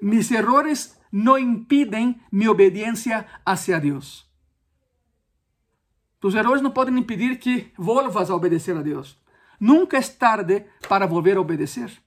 [0.00, 4.28] Mis errores no impiden mi obediencia hacia Dios.
[6.18, 9.20] Tus errores no pueden impedir que volvas a obedecer a Dios.
[9.58, 12.02] Nunca es tarde para volver a obedecer.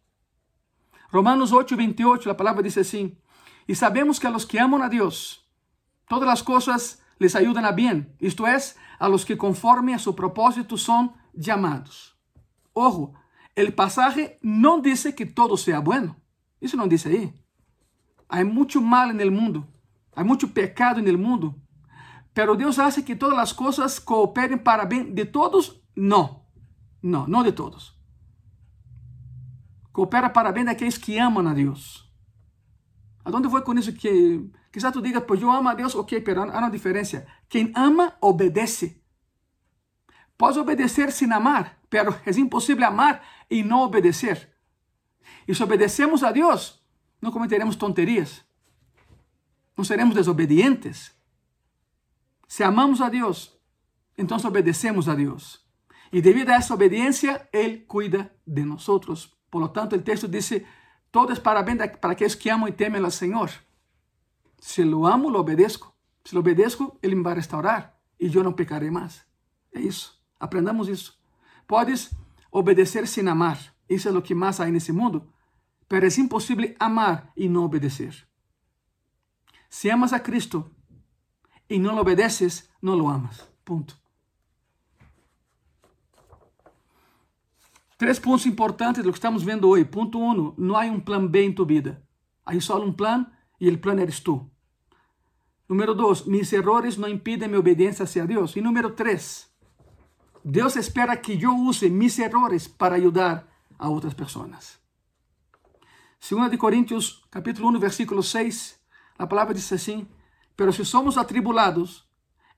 [1.11, 3.17] Romanos 8, 28, la palabra dice así.
[3.67, 5.45] E sabemos que a los que amam a Deus,
[6.07, 10.15] todas as coisas les ayudan a bien, esto es, a los que conforme a su
[10.15, 12.17] propósito son llamados.
[12.73, 13.13] Ojo,
[13.55, 16.17] el pasaje no dice que todo sea bueno.
[16.59, 17.33] Eso no dice ahí.
[18.27, 19.67] Hay mucho mal en el mundo.
[20.13, 21.55] Hay mucho pecado en el mundo.
[22.33, 25.81] Pero Dios hace que todas las cosas cooperen para bien de todos.
[25.95, 26.45] No,
[27.01, 27.97] no, no de todos.
[29.93, 32.04] Coopera para bien de aquellos que aman a Dios.
[33.25, 33.91] ¿A dónde con eso?
[33.99, 34.39] Que
[34.71, 37.25] Quizás tú digas, pues yo amo a Dios, ok, pero hay una diferencia.
[37.47, 39.01] Quien ama, obedece.
[40.35, 44.53] Puedes obedecer sin amar, pero es imposible amar y no obedecer.
[45.47, 46.85] Y si obedecemos a Dios,
[47.21, 48.45] no cometeremos tonterías.
[49.77, 51.17] No seremos desobedientes.
[52.47, 53.57] Si amamos a Dios,
[54.17, 55.65] entonces obedecemos a Dios.
[56.11, 59.37] Y debido a esa obediencia, Él cuida de nosotros.
[59.49, 60.65] Por lo tanto, el texto dice,
[61.15, 63.49] todo es para bien para aquellos que amam y temen al Señor.
[64.59, 65.95] Se lo amo, lo obedezco.
[66.25, 69.25] Se lo obedezco, ele me vai restaurar e eu não pecarei mais.
[69.71, 70.21] É isso.
[70.37, 71.17] Aprendamos isso.
[71.65, 72.11] Podes
[72.51, 73.57] obedecer sem amar.
[73.87, 75.31] Isso é o que mais há nesse mundo.
[75.89, 78.13] Mas é impossível amar e não obedecer.
[79.69, 80.69] Si amas a Cristo
[81.69, 83.49] y no lo obedeces, no lo amas.
[83.63, 83.97] Punto.
[88.05, 89.83] Três pontos importantes do que estamos vendo hoje.
[89.83, 90.31] Ponto 1.
[90.31, 92.03] Um, não há um plano B em tua vida.
[92.45, 93.25] Há só um plano
[93.59, 94.47] e o plano eres tu.
[95.67, 96.27] Número 2.
[96.27, 98.55] Mis errores não impedem minha obediência hacia Deus.
[98.55, 99.49] E número 3.
[100.43, 103.47] Deus espera que eu use mis errores para ajudar
[103.79, 104.77] a outras pessoas.
[106.29, 108.79] 2 de Coríntios, capítulo 1, versículo 6,
[109.17, 110.07] a palavra diz assim:
[110.55, 112.04] Pero se somos atribulados,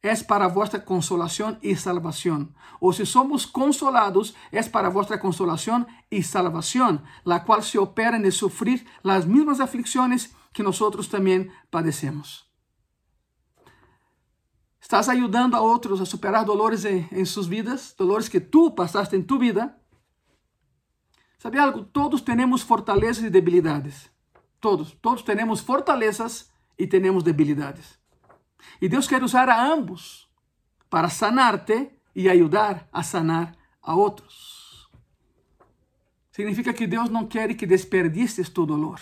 [0.01, 2.55] es para vuestra consolación y salvación.
[2.79, 8.31] O si somos consolados, es para vuestra consolación y salvación, la cual se opera en
[8.31, 12.51] sufrir las mismas aflicciones que nosotros también padecemos.
[14.81, 19.15] Estás ayudando a otros a superar dolores en, en sus vidas, dolores que tú pasaste
[19.15, 19.81] en tu vida.
[21.39, 21.85] ¿Sabe algo?
[21.85, 24.11] Todos tenemos fortalezas y debilidades.
[24.59, 27.99] Todos, todos tenemos fortalezas y tenemos debilidades.
[28.81, 30.27] E Deus quer usar a ambos
[30.89, 34.89] para sanar-te e ajudar a sanar a outros.
[36.31, 38.99] Significa que Deus não quer que desperdices tu dolor.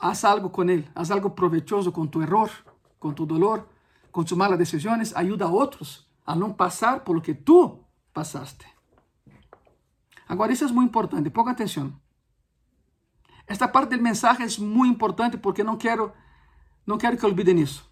[0.00, 2.50] Haz algo com ele, haz algo provechoso com tu error,
[2.98, 3.68] com tu dolor,
[4.10, 8.66] com tus malas decisões, ajuda a outros a não passar por lo que tu passaste.
[10.28, 11.92] Agora, isso é muito importante, ponga atenção.
[13.46, 16.12] Esta parte do mensagem é muito importante porque não quero
[16.88, 17.86] não quero que olvidem isso.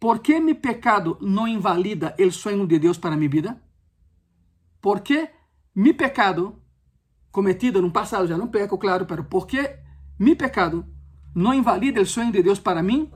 [0.00, 3.62] Por que meu pecado não invalida o sonho de Deus para minha vida?
[4.80, 5.28] Por que
[5.74, 6.58] meu pecado
[7.30, 9.78] cometido no passado, já não peco, claro, pero por que
[10.18, 10.86] meu pecado
[11.34, 13.12] não invalida o sonho de Deus para mim?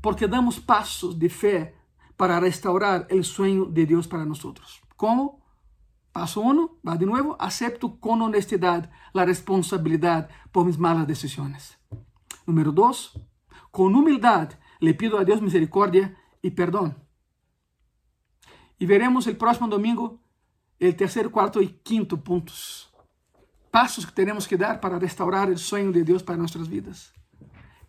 [0.00, 1.74] Porque damos passos de fé
[2.16, 4.40] para restaurar o sonho de Deus para nós.
[4.96, 5.42] Como?
[6.10, 11.76] Passo 1, um, va de novo, acepto com honestidade a responsabilidade por mis malas decisões.
[12.46, 13.18] Número dos,
[13.70, 16.96] con humildad le pido a Dios misericordia y perdón.
[18.78, 20.20] Y veremos el próximo domingo
[20.78, 22.92] el tercer, cuarto y quinto puntos.
[23.70, 27.12] Pasos que tenemos que dar para restaurar el sueño de Dios para nuestras vidas.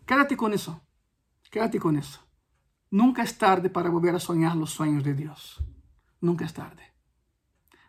[0.04, 0.80] Quédate con eso.
[1.50, 2.20] Quédate con eso.
[2.90, 5.62] Nunca es tarde para volver a soñar los sueños de Dios.
[6.20, 6.82] Nunca es tarde.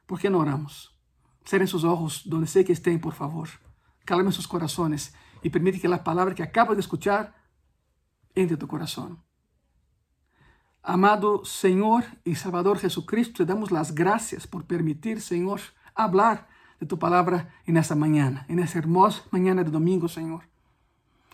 [0.06, 1.00] ¿Por qué no oramos?
[1.46, 3.50] Cierren sus ojos donde sé que estén, por favor.
[4.06, 7.36] Calmen sus corazones y permite que la palabra que acabas de escuchar
[8.36, 9.24] entre tu corazón.
[10.84, 15.60] Amado Señor y Salvador Jesucristo, te damos las gracias por permitir, Señor,
[15.94, 16.48] hablar
[16.80, 20.44] de tu palabra en esta mañana, en esta hermosa mañana de domingo, Señor.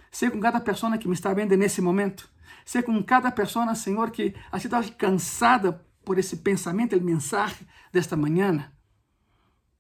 [0.10, 2.24] Sé con cada persona que me está viendo en ese momento.
[2.66, 8.00] Sé con cada persona, Señor, que ha sido alcanzada por esse pensamento, o mensaje de
[8.00, 8.74] esta mañana.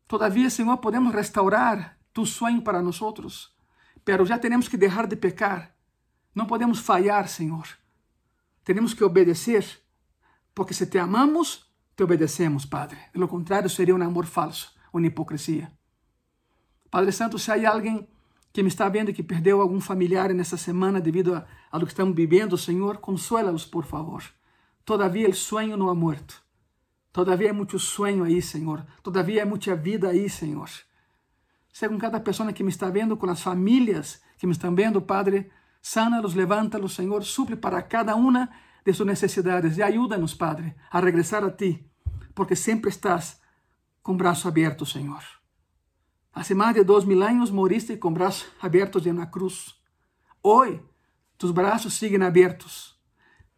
[0.08, 3.02] Todavía, Senhor, podemos restaurar tu sonho para nós
[4.04, 5.76] pero já temos que deixar de pecar.
[6.34, 7.68] Não podemos falhar, Senhor.
[8.64, 9.66] Temos que obedecer,
[10.54, 12.98] porque se te amamos, te obedecemos, Padre.
[13.14, 15.72] De lo contrário, seria um amor falso, uma hipocrisia.
[16.90, 18.08] Padre Santo, se há alguém
[18.52, 21.92] que me está vendo que perdeu algum familiar nessa semana devido a, a lo que
[21.92, 24.24] estamos vivendo, Senhor, consuela-os, por favor.
[24.86, 26.42] Todavia, o sonho não ha muerto.
[27.12, 28.86] Todavia, há muito sonho aí, Senhor.
[29.02, 30.70] Todavia, há muita vida aí, Senhor.
[31.74, 35.02] Seja com cada pessoa que me está vendo, com as famílias que me estão vendo,
[35.02, 35.52] Padre,
[35.82, 38.48] sana-los, levanta-los, Senhor, suple para cada uma
[38.86, 41.84] de suas necessidades e ajuda-nos, Padre, a regressar a Ti,
[42.36, 43.42] porque sempre estás
[44.04, 45.24] com braço aberto, Senhor.
[46.32, 49.76] Há mais de dois mil anos moriste com braços abertos na cruz.
[50.44, 50.80] Hoje,
[51.40, 52.96] tus braços siguen abertos,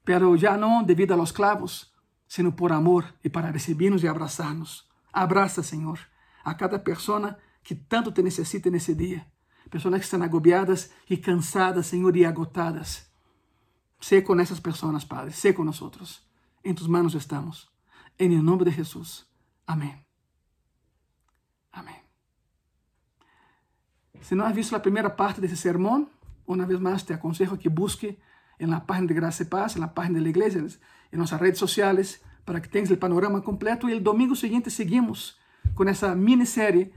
[0.05, 1.93] pero já não devido a los clavos,
[2.28, 4.88] sino por amor e para recibirnos e abraçar-nos.
[5.11, 5.99] Abraça, Senhor,
[6.43, 9.26] a cada pessoa que tanto te necesita nesse dia.
[9.72, 13.09] Pessoas que estão agobiadas e cansadas, Senhor, e agotadas.
[13.99, 16.24] Sé con essas pessoas, Padre, sé con nosotros.
[16.63, 17.68] En em tus manos estamos.
[18.20, 19.28] Em en el nombre de Jesús.
[19.66, 20.05] Amén.
[21.72, 22.03] Amén.
[24.22, 26.09] Si no has visto la primera parte de ese sermón,
[26.45, 28.20] una vez más te aconsejo que busque
[28.59, 31.18] en la página de Gracia y e Paz, en la página de la iglesia, en
[31.18, 33.88] nuestras redes sociales, para que tengas el panorama completo.
[33.88, 35.39] E y el domingo siguiente seguimos
[35.74, 36.93] con esa miniserie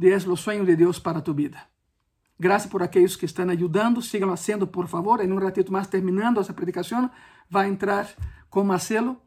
[0.00, 1.68] de los sueños de Dios para tu vida.
[2.38, 5.20] Gracias por aquellos que están ayudando, síganlo haciendo por favor.
[5.20, 7.10] En un ratito más terminando esa predicación,
[7.54, 8.08] va a entrar
[8.48, 9.20] con Marcelo.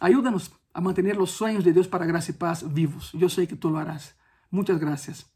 [0.00, 3.12] Ayúdanos a mantener los sueños de Dios para gracia y paz vivos.
[3.12, 4.16] Yo sé que tú lo harás.
[4.50, 5.30] Muchas gracias.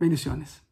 [0.00, 0.65] Bendiciones.